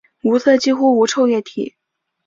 [0.23, 1.75] 无色几乎无臭液体。